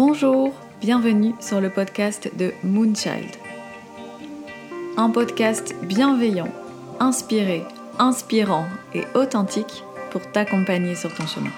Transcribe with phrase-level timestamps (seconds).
[0.00, 3.34] Bonjour, bienvenue sur le podcast de Moonchild.
[4.96, 6.46] Un podcast bienveillant,
[7.00, 7.64] inspiré,
[7.98, 9.82] inspirant et authentique
[10.12, 11.50] pour t'accompagner sur ton chemin.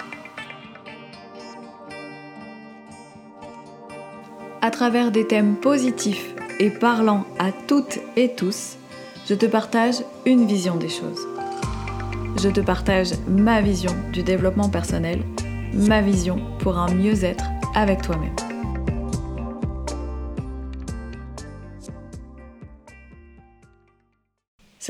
[4.62, 8.78] À travers des thèmes positifs et parlant à toutes et tous,
[9.28, 11.28] je te partage une vision des choses.
[12.42, 15.20] Je te partage ma vision du développement personnel,
[15.74, 18.49] ma vision pour un mieux-être avec toi-même.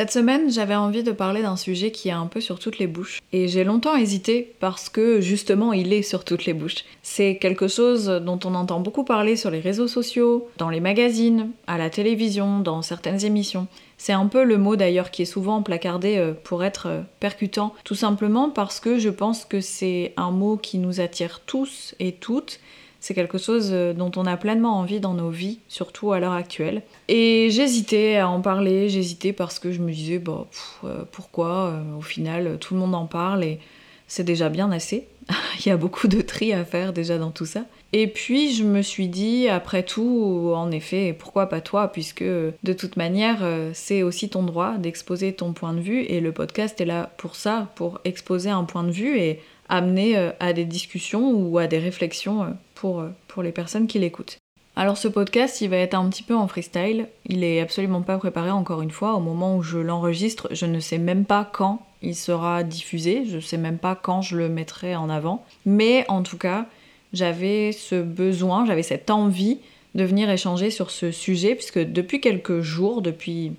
[0.01, 2.87] Cette semaine, j'avais envie de parler d'un sujet qui est un peu sur toutes les
[2.87, 3.21] bouches.
[3.35, 6.87] Et j'ai longtemps hésité parce que justement, il est sur toutes les bouches.
[7.03, 11.51] C'est quelque chose dont on entend beaucoup parler sur les réseaux sociaux, dans les magazines,
[11.67, 13.67] à la télévision, dans certaines émissions.
[13.99, 17.75] C'est un peu le mot d'ailleurs qui est souvent placardé euh, pour être euh, percutant,
[17.85, 22.13] tout simplement parce que je pense que c'est un mot qui nous attire tous et
[22.13, 22.59] toutes
[23.01, 26.35] c'est quelque chose euh, dont on a pleinement envie dans nos vies, surtout à l'heure
[26.35, 26.83] actuelle.
[27.09, 30.47] Et j'hésitais à en parler, j'hésitais parce que je me disais, bah,
[30.85, 33.59] euh, pourquoi euh, Au final, tout le monde en parle et
[34.07, 35.09] c'est déjà bien assez.
[35.65, 37.65] Il y a beaucoup de tri à faire déjà dans tout ça.
[37.93, 42.73] Et puis je me suis dit, après tout, en effet, pourquoi pas toi, puisque de
[42.73, 43.39] toute manière,
[43.73, 47.35] c'est aussi ton droit d'exposer ton point de vue, et le podcast est là pour
[47.35, 49.41] ça, pour exposer un point de vue et
[49.71, 54.39] amener à des discussions ou à des réflexions pour, euh, pour les personnes qui l'écoutent.
[54.77, 57.09] Alors ce podcast, il va être un petit peu en freestyle.
[57.27, 59.15] Il est absolument pas préparé encore une fois.
[59.15, 63.25] Au moment où je l'enregistre, je ne sais même pas quand il sera diffusé.
[63.27, 65.45] Je sais même pas quand je le mettrai en avant.
[65.67, 66.67] Mais en tout cas,
[67.13, 69.59] j'avais ce besoin, j'avais cette envie
[69.95, 73.53] de venir échanger sur ce sujet puisque depuis quelques jours, depuis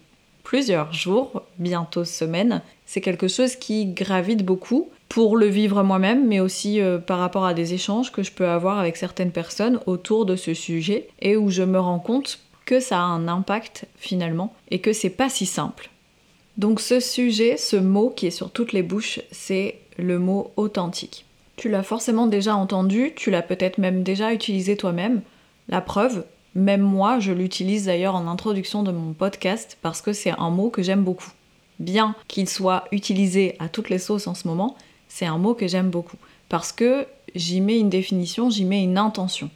[0.44, 6.39] plusieurs jours, bientôt semaines, c'est quelque chose qui gravite beaucoup pour le vivre moi-même, mais
[6.39, 10.26] aussi euh, par rapport à des échanges que je peux avoir avec certaines personnes autour
[10.26, 14.54] de ce sujet et où je me rends compte que ça a un impact finalement
[14.70, 15.89] et que c'est pas si simple.
[16.58, 21.26] Donc ce sujet, ce mot qui est sur toutes les bouches, c'est le mot authentique.
[21.58, 25.21] Tu l'as forcément déjà entendu, tu l'as peut-être même déjà utilisé toi-même.
[25.67, 26.23] La preuve,
[26.55, 30.70] même moi, je l'utilise d'ailleurs en introduction de mon podcast parce que c'est un mot
[30.70, 31.33] que j'aime beaucoup.
[31.80, 34.77] Bien qu'il soit utilisé à toutes les sauces en ce moment,
[35.11, 36.17] c'est un mot que j'aime beaucoup.
[36.48, 37.05] Parce que
[37.36, 39.49] j'y mets une définition, j'y mets une intention.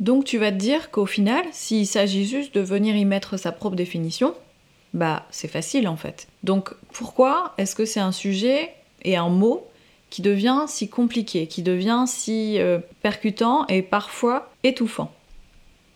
[0.00, 3.52] Donc tu vas te dire qu'au final, s'il s'agit juste de venir y mettre sa
[3.52, 4.34] propre définition,
[4.94, 6.28] bah c'est facile en fait.
[6.44, 9.66] Donc pourquoi est-ce que c'est un sujet et un mot
[10.08, 15.12] qui devient si compliqué, qui devient si euh, percutant et parfois étouffant?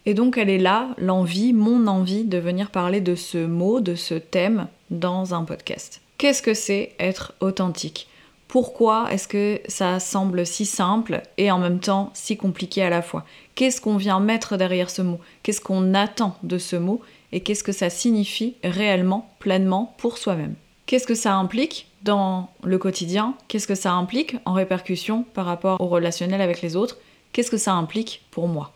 [0.05, 3.95] Et donc elle est là, l'envie, mon envie de venir parler de ce mot, de
[3.95, 6.03] ce thème dans un podcast.
[6.19, 8.09] Qu'est-ce que c'est être authentique?
[8.55, 13.03] Pourquoi est-ce que ça semble si simple et en même temps si compliqué à la
[13.03, 13.25] fois?
[13.57, 15.19] Qu'est-ce qu'on vient mettre derrière ce mot?
[15.43, 17.01] Qu'est-ce qu'on attend de ce mot?
[17.33, 20.55] Et qu'est-ce que ça signifie réellement, pleinement pour soi-même?
[20.87, 23.35] Qu'est-ce que ça implique dans le quotidien?
[23.49, 26.99] Qu'est-ce que ça implique en répercussion par rapport au relationnel avec les autres?
[27.33, 28.74] Qu'est-ce que ça implique pour moi?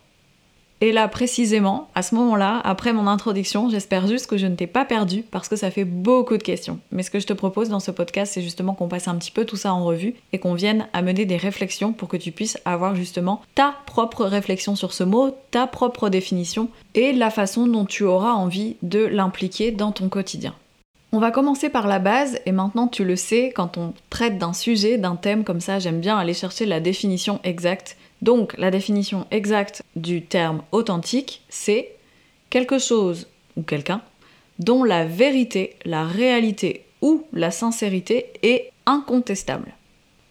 [0.80, 4.68] Et là, précisément, à ce moment-là, après mon introduction, j'espère juste que je ne t'ai
[4.68, 6.78] pas perdu parce que ça fait beaucoup de questions.
[6.92, 9.32] Mais ce que je te propose dans ce podcast, c'est justement qu'on passe un petit
[9.32, 12.58] peu tout ça en revue et qu'on vienne amener des réflexions pour que tu puisses
[12.64, 17.84] avoir justement ta propre réflexion sur ce mot, ta propre définition et la façon dont
[17.84, 20.54] tu auras envie de l'impliquer dans ton quotidien.
[21.10, 24.52] On va commencer par la base et maintenant tu le sais, quand on traite d'un
[24.52, 29.26] sujet, d'un thème comme ça, j'aime bien aller chercher la définition exacte donc la définition
[29.30, 31.92] exacte du terme authentique, c'est
[32.50, 34.00] quelque chose ou quelqu'un
[34.58, 39.72] dont la vérité, la réalité ou la sincérité est incontestable.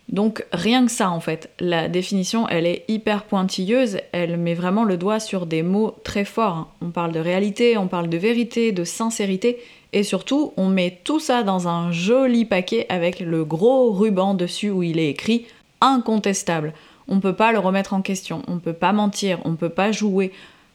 [0.09, 4.83] Donc rien que ça en fait, la définition elle est hyper pointilleuse, elle met vraiment
[4.83, 6.73] le doigt sur des mots très forts.
[6.81, 9.59] On parle de réalité, on parle de vérité, de sincérité,
[9.97, 14.69] et surtout on met tout ça dans un joli paquet avec le gros ruban dessus
[14.69, 15.45] où il est écrit
[15.81, 16.73] incontestable
[17.07, 20.31] on peut pas le remettre en question, on peut pas mentir, on peut pas jouer.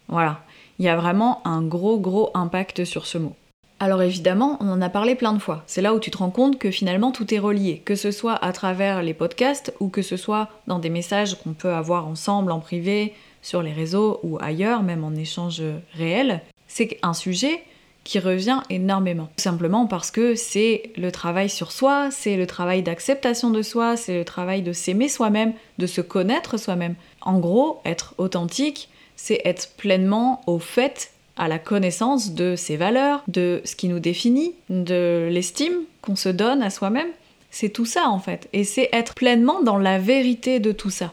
[0.09, 0.41] Voilà,
[0.79, 3.35] il y a vraiment un gros gros impact sur ce mot.
[3.81, 5.65] Alors évidemment, on en a parlé plein de fois.
[5.67, 8.35] C'est là où tu te rends compte que finalement tout est relié, que ce soit
[8.35, 12.53] à travers les podcasts ou que ce soit dans des messages qu'on peut avoir ensemble
[12.53, 15.63] en privé, sur les réseaux ou ailleurs, même en échange
[15.95, 16.43] réel.
[16.69, 17.65] C'est un sujet
[18.05, 19.31] qui revient énormément.
[19.37, 24.17] simplement parce que c'est le travail sur soi, c'est le travail d'acceptation de soi, c'est
[24.17, 26.95] le travail de s'aimer soi-même, de se connaître soi-même.
[27.21, 33.23] En gros, être authentique, c'est être pleinement au fait à la connaissance de ses valeurs,
[33.29, 37.09] de ce qui nous définit, de l'estime qu'on se donne à soi-même.
[37.51, 38.49] C'est tout ça en fait.
[38.53, 41.13] Et c'est être pleinement dans la vérité de tout ça.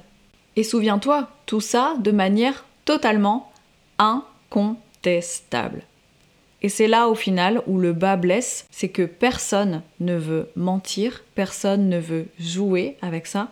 [0.56, 3.52] Et souviens-toi, tout ça de manière totalement
[3.98, 5.84] incontestable.
[6.62, 11.24] Et c'est là au final où le bas blesse, c'est que personne ne veut mentir,
[11.36, 13.50] personne ne veut jouer avec ça,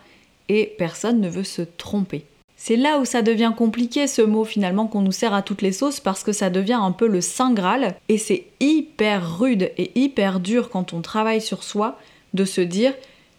[0.50, 2.26] et personne ne veut se tromper.
[2.60, 5.72] C'est là où ça devient compliqué ce mot finalement qu'on nous sert à toutes les
[5.72, 9.92] sauces parce que ça devient un peu le saint graal et c'est hyper rude et
[9.94, 12.00] hyper dur quand on travaille sur soi
[12.34, 12.94] de se dire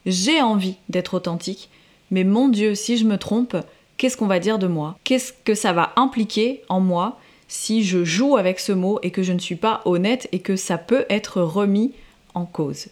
[0.06, 1.68] j'ai envie d'être authentique,
[2.10, 3.56] mais mon Dieu, si je me trompe,
[3.96, 4.96] qu'est-ce qu'on va dire de moi?
[5.04, 7.18] Qu'est-ce que ça va impliquer en moi?
[7.48, 10.56] Si je joue avec ce mot et que je ne suis pas honnête et que
[10.56, 11.92] ça peut être remis
[12.34, 12.88] en cause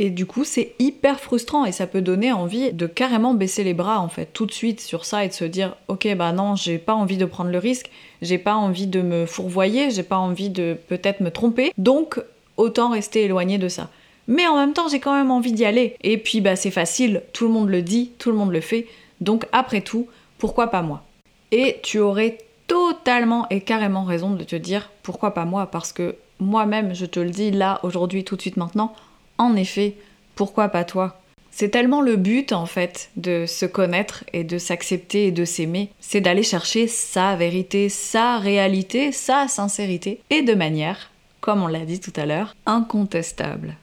[0.00, 3.74] et du coup, c'est hyper frustrant et ça peut donner envie de carrément baisser les
[3.74, 6.56] bras en fait tout de suite sur ça et de se dire OK, bah non,
[6.56, 7.90] j'ai pas envie de prendre le risque,
[8.22, 11.74] j'ai pas envie de me fourvoyer, j'ai pas envie de peut-être me tromper.
[11.76, 12.18] Donc
[12.56, 13.90] autant rester éloigné de ça.
[14.26, 15.96] Mais en même temps, j'ai quand même envie d'y aller.
[16.02, 18.86] Et puis bah c'est facile, tout le monde le dit, tout le monde le fait.
[19.20, 20.06] Donc après tout,
[20.38, 21.04] pourquoi pas moi?
[21.52, 22.38] Et tu aurais
[22.70, 27.18] totalement et carrément raison de te dire pourquoi pas moi parce que moi-même, je te
[27.18, 28.94] le dis là aujourd'hui tout de suite maintenant,
[29.38, 29.96] en effet,
[30.36, 31.20] pourquoi pas toi?
[31.50, 35.90] C'est tellement le but en fait de se connaître et de s'accepter et de s'aimer,
[35.98, 41.84] c'est d'aller chercher sa vérité, sa réalité, sa sincérité, et de manière, comme on l'a
[41.84, 43.74] dit tout à l'heure, incontestable.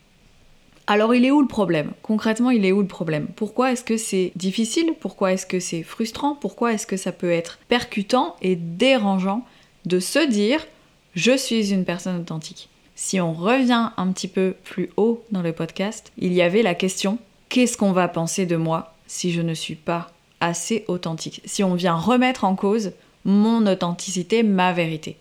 [0.90, 1.92] Alors il est où le problème?
[2.02, 3.28] Concrètement, il est où le problème?
[3.36, 4.94] Pourquoi est-ce que c'est difficile?
[4.98, 6.34] Pourquoi est-ce que c'est frustrant?
[6.34, 9.46] Pourquoi est-ce que ça peut être percutant et dérangeant
[9.86, 10.66] de se dire
[11.14, 12.70] je suis une personne authentique?
[12.96, 16.74] Si on revient un petit peu plus haut dans le podcast, il y avait la
[16.74, 17.20] question
[17.50, 21.42] qu'est-ce qu'on va penser de moi si je ne suis pas assez authentique?
[21.44, 22.94] Si on vient remettre en cause
[23.26, 25.18] mon authenticité, ma vérité,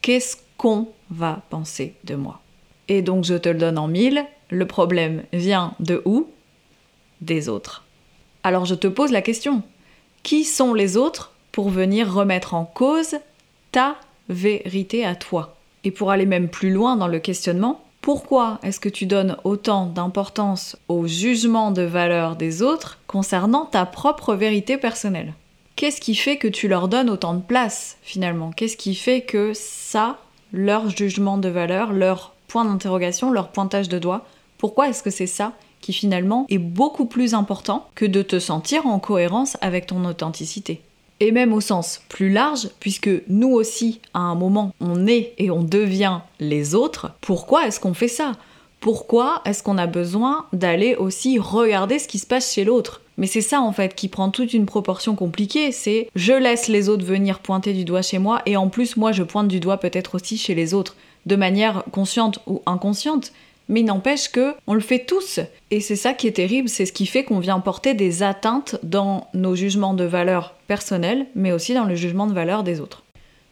[0.00, 2.40] qu'est-ce qu'on va penser de moi?
[2.88, 6.28] Et donc je te le donne en mille, le problème vient de où?
[7.20, 7.84] Des autres.
[8.42, 9.62] Alors je te pose la question,
[10.22, 13.16] qui sont les autres pour venir remettre en cause
[13.72, 13.96] ta
[14.28, 15.56] vérité à toi?
[15.84, 19.86] Et pour aller même plus loin dans le questionnement, pourquoi est-ce que tu donnes autant
[19.86, 25.34] d'importance au jugement de valeur des autres concernant ta propre vérité personnelle?
[25.76, 28.52] Qu'est-ce qui fait que tu leur donnes autant de place finalement?
[28.52, 30.18] Qu'est-ce qui fait que ça,
[30.52, 34.26] leur jugement de valeur, leur point d'interrogation, leur pointage de doigt,
[34.60, 38.86] pourquoi est-ce que c'est ça qui finalement est beaucoup plus important que de te sentir
[38.86, 40.82] en cohérence avec ton authenticité?
[41.18, 45.50] Et même au sens plus large, puisque nous aussi, à un moment, on est et
[45.50, 48.32] on devient les autres, pourquoi est-ce qu'on fait ça?
[48.80, 53.00] Pourquoi est-ce qu'on a besoin d'aller aussi regarder ce qui se passe chez l'autre?
[53.16, 56.88] Mais c'est ça en fait qui prend toute une proportion compliquée, c'est je laisse les
[56.88, 59.76] autres venir pointer du doigt chez moi et en plus moi je pointe du doigt
[59.76, 60.96] peut-être aussi chez les autres,
[61.26, 63.32] de manière consciente ou inconsciente,
[63.70, 65.40] mais n'empêche que on le fait tous.
[65.70, 68.76] Et c'est ça qui est terrible, c'est ce qui fait qu'on vient porter des atteintes
[68.82, 73.04] dans nos jugements de valeur personnels, mais aussi dans le jugement de valeur des autres.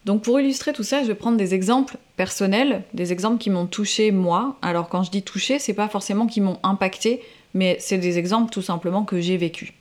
[0.05, 3.67] Donc pour illustrer tout ça, je vais prendre des exemples personnels, des exemples qui m'ont
[3.67, 4.56] touché moi.
[4.61, 7.23] Alors quand je dis touché, c'est pas forcément qui m'ont impacté,
[7.55, 9.75] mais c'est des exemples tout simplement que j'ai vécu.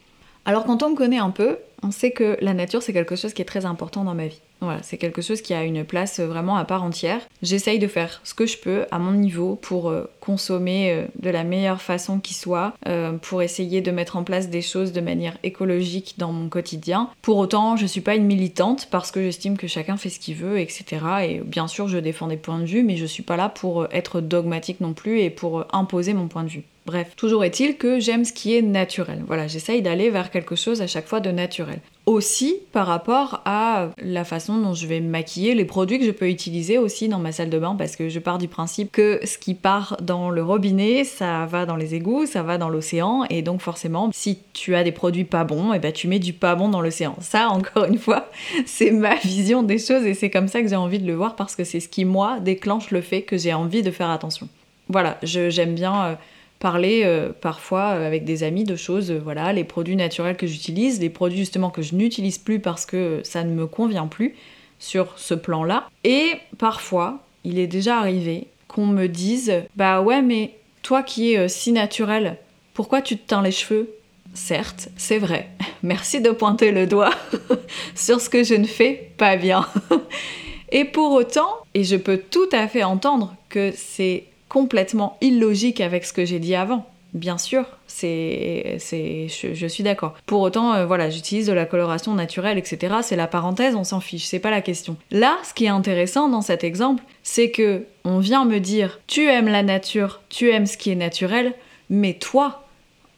[0.48, 3.34] Alors quand on me connaît un peu, on sait que la nature c'est quelque chose
[3.34, 4.40] qui est très important dans ma vie.
[4.62, 7.20] Voilà, c'est quelque chose qui a une place vraiment à part entière.
[7.44, 11.30] J'essaye de faire ce que je peux à mon niveau pour euh, consommer euh, de
[11.30, 15.01] la meilleure façon qui soit, euh, pour essayer de mettre en place des choses de
[15.01, 17.10] manière écologique dans mon quotidien.
[17.22, 20.36] Pour autant, je suis pas une militante parce que j'estime que chacun fait ce qu'il
[20.36, 20.86] veut, etc.
[21.27, 23.88] Et bien sûr, je défends des points de vue, mais je suis pas là pour
[23.92, 26.63] être dogmatique non plus et pour imposer mon point de vue.
[26.88, 29.22] Bref, toujours est-il que j'aime ce qui est naturel.
[29.27, 31.82] Voilà, j'essaye d'aller vers quelque chose à chaque fois de naturel.
[32.06, 36.12] Aussi par rapport à la façon dont je vais me maquiller, les produits que je
[36.12, 39.20] peux utiliser aussi dans ma salle de bain, parce que je pars du principe que
[39.25, 43.25] ce qui part dans le robinet, ça va dans les égouts, ça va dans l'océan,
[43.29, 46.20] et donc forcément, si tu as des produits pas bons, et eh ben tu mets
[46.20, 47.17] du pas bon dans l'océan.
[47.20, 48.32] Ça, encore une fois,
[48.65, 51.36] c'est ma vision des choses, et c'est comme ça que j'ai envie de le voir,
[51.36, 54.48] parce que c'est ce qui, moi, déclenche le fait que j'ai envie de faire attention.
[54.88, 56.06] Voilà, j'aime bien...
[56.06, 56.15] Euh,
[56.60, 60.48] parler euh, parfois euh, avec des amis de choses, euh, voilà, les produits naturels que
[60.48, 64.36] j'utilise, les produits justement que je n'utilise plus parce que ça ne me convient plus
[64.80, 65.90] sur ce plan-là.
[66.04, 71.48] Et parfois, il est déjà arrivé qu'on me dise Bah ouais, mais toi qui es
[71.48, 72.38] si naturel,
[72.74, 73.90] pourquoi tu te teins les cheveux?
[74.34, 75.50] Certes, c'est vrai.
[75.84, 77.14] Merci de pointer le doigt
[77.96, 79.68] sur ce que je ne fais pas bien.
[80.72, 86.06] et pour autant, et je peux tout à fait entendre que c'est complètement illogique avec
[86.06, 86.86] ce que j'ai dit avant.
[87.13, 90.16] Bien sûr, c'est, c'est, je, suis d'accord.
[90.25, 92.98] Pour autant, euh, voilà, j'utilise de la coloration naturelle, etc.
[93.01, 94.98] C'est la parenthèse, on s'en fiche, c'est pas la question.
[95.10, 99.25] Là, ce qui est intéressant dans cet exemple, c'est que on vient me dire, tu
[99.25, 101.54] aimes la nature, tu aimes ce qui est naturel,
[101.89, 102.66] mais toi,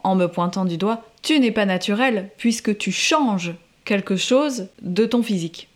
[0.04, 3.54] en me pointant du doigt, tu n'es pas naturel puisque tu changes
[3.86, 5.68] quelque chose de ton physique.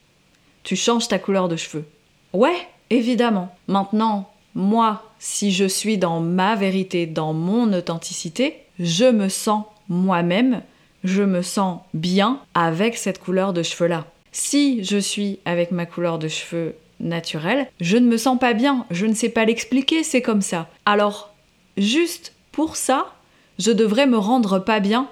[0.63, 1.85] Tu changes ta couleur de cheveux.
[2.31, 2.55] Ouais,
[2.89, 3.53] évidemment.
[3.67, 10.61] Maintenant, moi, si je suis dans ma vérité, dans mon authenticité, je me sens moi-même,
[11.03, 14.05] je me sens bien avec cette couleur de cheveux-là.
[14.31, 18.85] Si je suis avec ma couleur de cheveux naturelle, je ne me sens pas bien,
[18.91, 20.69] je ne sais pas l'expliquer, c'est comme ça.
[20.85, 21.33] Alors,
[21.77, 23.13] juste pour ça,
[23.59, 25.07] je devrais me rendre pas bien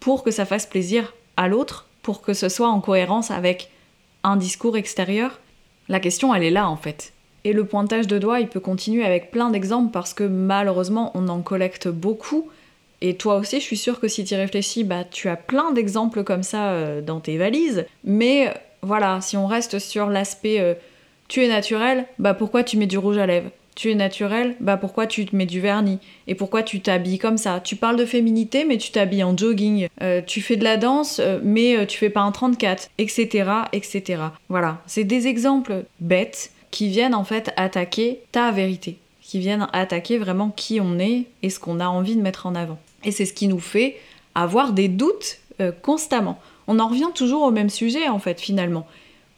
[0.00, 3.70] pour que ça fasse plaisir à l'autre, pour que ce soit en cohérence avec
[4.22, 5.38] un discours extérieur
[5.88, 7.12] La question, elle est là en fait.
[7.46, 11.28] Et le pointage de doigt, il peut continuer avec plein d'exemples parce que malheureusement, on
[11.28, 12.48] en collecte beaucoup.
[13.00, 15.70] Et toi aussi, je suis sûre que si tu y réfléchis, bah, tu as plein
[15.70, 17.86] d'exemples comme ça euh, dans tes valises.
[18.02, 20.74] Mais voilà, si on reste sur l'aspect euh,
[21.28, 23.50] tu es naturel, bah pourquoi tu mets du rouge à lèvres?
[23.76, 25.98] Tu es naturel, bah pourquoi tu te mets du vernis?
[26.26, 27.60] Et pourquoi tu t'habilles comme ça?
[27.62, 29.88] Tu parles de féminité, mais tu t'habilles en jogging.
[30.00, 33.50] Euh, tu fais de la danse, euh, mais euh, tu fais pas un 34, etc.,
[33.72, 34.22] etc.
[34.48, 40.18] Voilà, c'est des exemples bêtes qui viennent en fait attaquer ta vérité, qui viennent attaquer
[40.18, 42.78] vraiment qui on est et ce qu'on a envie de mettre en avant.
[43.02, 43.96] Et c'est ce qui nous fait
[44.34, 45.38] avoir des doutes
[45.80, 46.38] constamment.
[46.66, 48.86] On en revient toujours au même sujet en fait finalement.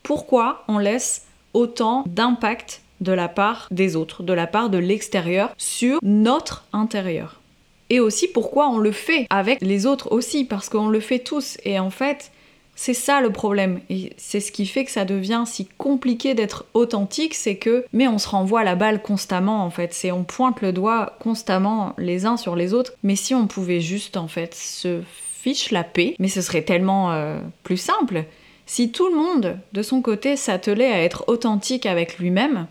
[0.02, 5.54] Pourquoi on laisse autant d'impact de la part des autres, de la part de l'extérieur
[5.58, 7.40] sur notre intérieur?
[7.88, 11.56] Et aussi pourquoi on le fait avec les autres aussi, parce qu'on le fait tous.
[11.64, 12.32] Et en fait,
[12.80, 13.80] c'est ça le problème.
[13.90, 18.06] Et c'est ce qui fait que ça devient si compliqué d'être authentique, c'est que, mais
[18.06, 19.92] on se renvoie la balle constamment en fait.
[19.92, 22.92] C'est on pointe le doigt constamment les uns sur les autres.
[23.02, 27.10] Mais si on pouvait juste en fait se fiche la paix, mais ce serait tellement
[27.10, 28.26] euh, plus simple.
[28.64, 32.68] Si tout le monde, de son côté, s'attelait à être authentique avec lui-même,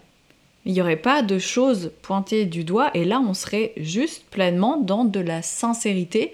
[0.64, 4.78] il n'y aurait pas de choses pointées du doigt et là on serait juste pleinement
[4.78, 6.34] dans de la sincérité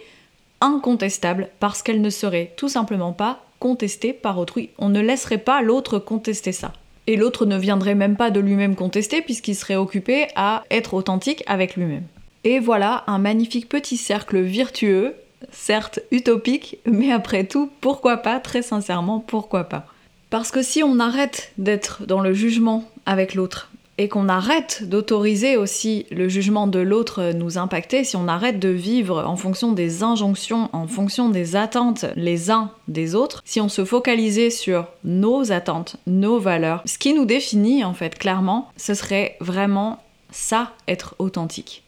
[0.61, 4.72] incontestable parce qu'elle ne serait tout simplement pas contestée par autrui.
[4.77, 6.74] On ne laisserait pas l'autre contester ça.
[7.08, 11.46] Et l'autre ne viendrait même pas de lui-même contester puisqu'il serait occupé à être authentique
[11.48, 12.03] avec lui-même.
[12.43, 15.15] Et voilà un magnifique petit cercle virtueux,
[15.53, 19.86] certes utopique, mais après tout, pourquoi pas, très sincèrement, pourquoi pas.
[20.29, 25.57] Parce que si on arrête d'être dans le jugement avec l'autre, et qu'on arrête d'autoriser
[25.57, 30.03] aussi le jugement de l'autre nous impacter, si on arrête de vivre en fonction des
[30.03, 35.51] injonctions, en fonction des attentes les uns des autres, si on se focalisait sur nos
[35.51, 40.00] attentes, nos valeurs, ce qui nous définit en fait clairement, ce serait vraiment
[40.31, 41.83] ça être authentique.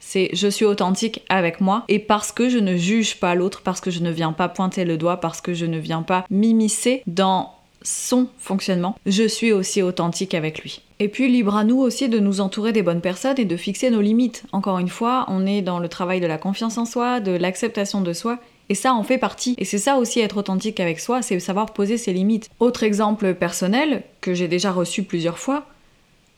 [0.00, 3.80] C'est je suis authentique avec moi et parce que je ne juge pas l'autre, parce
[3.80, 7.02] que je ne viens pas pointer le doigt, parce que je ne viens pas m'immiscer
[7.06, 7.57] dans
[7.88, 10.82] son fonctionnement, je suis aussi authentique avec lui.
[10.98, 13.88] Et puis libre à nous aussi de nous entourer des bonnes personnes et de fixer
[13.90, 14.42] nos limites.
[14.52, 18.00] Encore une fois, on est dans le travail de la confiance en soi, de l'acceptation
[18.02, 19.54] de soi, et ça en fait partie.
[19.56, 22.50] Et c'est ça aussi être authentique avec soi, c'est savoir poser ses limites.
[22.60, 25.66] Autre exemple personnel, que j'ai déjà reçu plusieurs fois,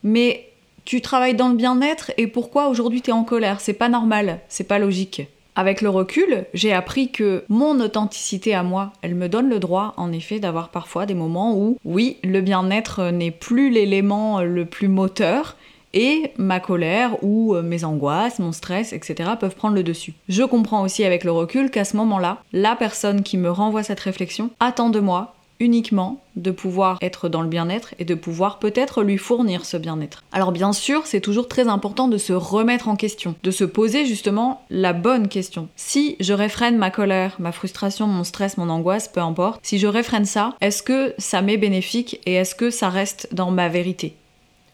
[0.04, 0.46] mais
[0.84, 3.60] tu travailles dans le bien-être et pourquoi aujourd'hui t'es en colère?
[3.60, 5.22] C'est pas normal, c'est pas logique.
[5.60, 9.92] Avec le recul, j'ai appris que mon authenticité à moi, elle me donne le droit,
[9.98, 14.88] en effet, d'avoir parfois des moments où, oui, le bien-être n'est plus l'élément le plus
[14.88, 15.56] moteur,
[15.92, 19.32] et ma colère ou mes angoisses, mon stress, etc.
[19.38, 20.14] peuvent prendre le dessus.
[20.30, 24.00] Je comprends aussi avec le recul qu'à ce moment-là, la personne qui me renvoie cette
[24.00, 29.02] réflexion attend de moi uniquement de pouvoir être dans le bien-être et de pouvoir peut-être
[29.02, 30.24] lui fournir ce bien-être.
[30.32, 34.06] Alors bien sûr, c'est toujours très important de se remettre en question, de se poser
[34.06, 35.68] justement la bonne question.
[35.76, 39.86] Si je réfrène ma colère, ma frustration, mon stress, mon angoisse, peu importe, si je
[39.86, 44.16] réfrène ça, est-ce que ça m'est bénéfique et est-ce que ça reste dans ma vérité?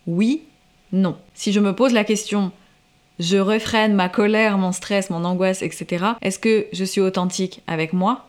[0.07, 0.43] Oui,
[0.93, 1.17] non.
[1.35, 2.53] Si je me pose la question
[3.19, 6.05] je réfrène ma colère, mon stress, mon angoisse, etc.
[6.21, 8.27] Est-ce que je suis authentique avec moi?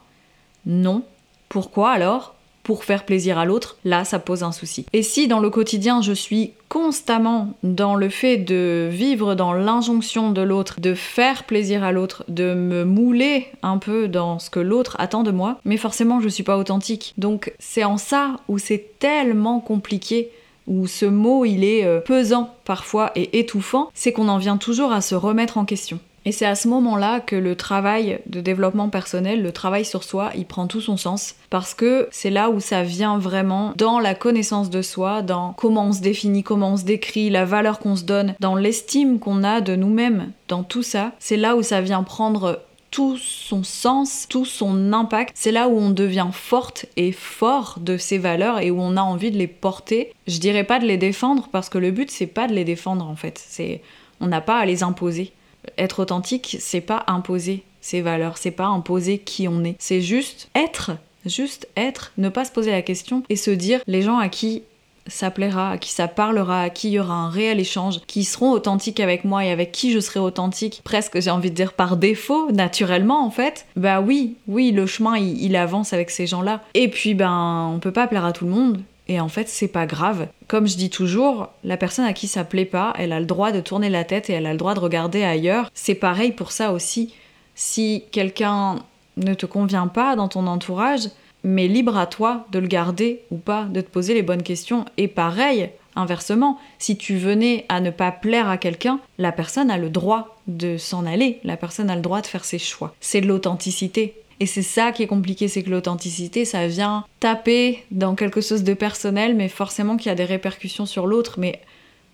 [0.66, 1.04] Non.
[1.50, 2.36] Pourquoi alors?
[2.68, 4.86] Pour faire plaisir à l'autre, là ça pose un souci.
[4.92, 10.32] Et si dans le quotidien je suis constamment dans le fait de vivre dans l'injonction
[10.32, 14.60] de l'autre, de faire plaisir à l'autre, de me mouler un peu dans ce que
[14.60, 17.14] l'autre attend de moi, mais forcément je suis pas authentique.
[17.18, 20.30] Donc c'est en ça où c'est tellement compliqué
[20.68, 24.92] où ce mot il est euh, pesant parfois et étouffant, c'est qu'on en vient toujours
[24.92, 26.00] à se remettre en question.
[26.28, 30.32] Et c'est à ce moment-là que le travail de développement personnel, le travail sur soi,
[30.36, 31.36] il prend tout son sens.
[31.50, 35.86] Parce que c'est là où ça vient vraiment dans la connaissance de soi, dans comment
[35.86, 39.46] on se définit, comment on se décrit, la valeur qu'on se donne, dans l'estime qu'on
[39.46, 41.14] a de nous-mêmes, dans tout ça.
[41.18, 42.60] C'est là où ça vient prendre
[42.92, 45.32] tout son sens, tout son impact.
[45.34, 49.02] C'est là où on devient forte et fort de ces valeurs et où on a
[49.02, 50.12] envie de les porter.
[50.28, 53.08] Je dirais pas de les défendre parce que le but c'est pas de les défendre
[53.08, 53.42] en fait.
[53.48, 53.82] C'est
[54.20, 55.32] on n'a pas à les imposer
[55.78, 59.76] être authentique, c'est pas imposer ses valeurs, c'est pas imposer qui on est.
[59.80, 60.92] C'est juste être
[61.28, 64.64] juste être, ne pas se poser la question et se dire les gens à qui
[65.08, 68.26] ça plaira, à qui ça parlera, à qui il y aura un réel échange, qui
[68.26, 71.72] seront authentiques avec moi et avec qui je serai authentique, presque j'ai envie de dire
[71.72, 76.62] par défaut, naturellement en fait, bah oui, oui, le chemin il, avance avec ces gens-là.
[76.74, 78.82] Et puis ben, on peut pas plaire à tout le monde.
[79.08, 80.28] Et en fait, c'est pas grave.
[80.48, 83.52] Comme je dis toujours, la personne à qui ça plaît pas, elle a le droit
[83.52, 85.72] de tourner la tête et elle a le droit de regarder ailleurs.
[85.74, 87.14] C'est pareil pour ça aussi.
[87.56, 88.84] Si quelqu'un
[89.18, 91.10] ne te convient pas dans ton entourage,
[91.44, 94.86] mais libre à toi de le garder ou pas, de te poser les bonnes questions.
[94.98, 99.78] Et pareil, inversement, si tu venais à ne pas plaire à quelqu'un, la personne a
[99.78, 102.94] le droit de s'en aller, la personne a le droit de faire ses choix.
[103.00, 104.16] C'est de l'authenticité.
[104.40, 108.64] Et c'est ça qui est compliqué, c'est que l'authenticité, ça vient taper dans quelque chose
[108.64, 111.40] de personnel, mais forcément qu'il y a des répercussions sur l'autre.
[111.40, 111.62] Mais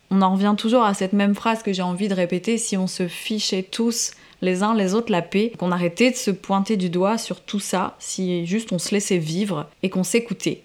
[0.10, 2.88] on en revient toujours à cette même phrase que j'ai envie de répéter, si on
[2.88, 4.12] se fichait tous
[4.42, 7.60] les uns les autres la paix, qu'on arrêtait de se pointer du doigt sur tout
[7.60, 10.63] ça, si juste on se laissait vivre et qu'on s'écoutait.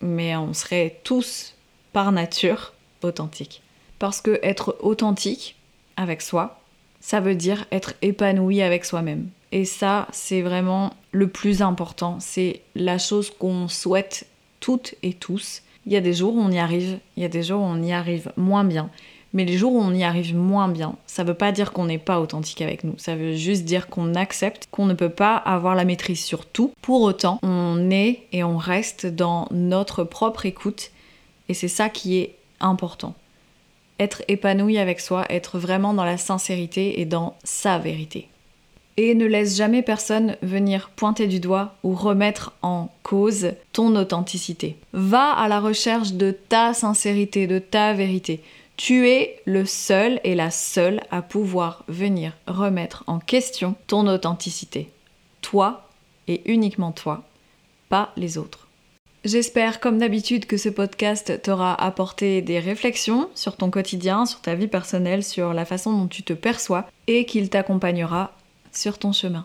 [0.00, 1.54] Mais on serait tous,
[1.92, 2.72] par nature,
[3.02, 3.62] authentiques.
[3.98, 5.56] Parce que être authentique
[5.96, 6.60] avec soi,
[7.00, 9.28] ça veut dire être épanoui avec soi-même.
[9.52, 12.18] Et ça, c'est vraiment le plus important.
[12.20, 14.26] C'est la chose qu'on souhaite
[14.60, 15.62] toutes et tous.
[15.86, 17.64] Il y a des jours où on y arrive, il y a des jours où
[17.64, 18.90] on y arrive moins bien.
[19.34, 21.98] Mais les jours où on y arrive moins bien, ça veut pas dire qu'on n'est
[21.98, 22.94] pas authentique avec nous.
[22.96, 26.72] Ça veut juste dire qu'on accepte qu'on ne peut pas avoir la maîtrise sur tout.
[26.80, 30.90] Pour autant, on est et on reste dans notre propre écoute.
[31.48, 33.14] Et c'est ça qui est important.
[34.00, 38.28] Être épanoui avec soi, être vraiment dans la sincérité et dans sa vérité.
[39.00, 44.76] Et ne laisse jamais personne venir pointer du doigt ou remettre en cause ton authenticité.
[44.92, 48.42] Va à la recherche de ta sincérité, de ta vérité.
[48.76, 54.90] Tu es le seul et la seule à pouvoir venir remettre en question ton authenticité.
[55.42, 55.88] Toi
[56.26, 57.22] et uniquement toi,
[57.88, 58.66] pas les autres.
[59.24, 64.56] J'espère comme d'habitude que ce podcast t'aura apporté des réflexions sur ton quotidien, sur ta
[64.56, 68.32] vie personnelle, sur la façon dont tu te perçois et qu'il t'accompagnera
[68.72, 69.44] sur ton chemin.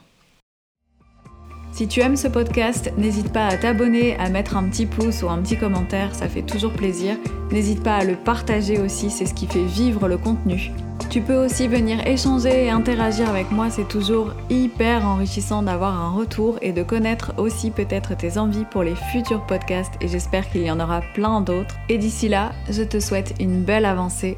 [1.73, 5.29] Si tu aimes ce podcast, n'hésite pas à t'abonner, à mettre un petit pouce ou
[5.29, 7.17] un petit commentaire, ça fait toujours plaisir.
[7.51, 10.71] N'hésite pas à le partager aussi, c'est ce qui fait vivre le contenu.
[11.09, 16.11] Tu peux aussi venir échanger et interagir avec moi, c'est toujours hyper enrichissant d'avoir un
[16.11, 20.61] retour et de connaître aussi peut-être tes envies pour les futurs podcasts et j'espère qu'il
[20.61, 21.75] y en aura plein d'autres.
[21.89, 24.37] Et d'ici là, je te souhaite une belle avancée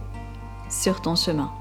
[0.70, 1.52] sur ton chemin.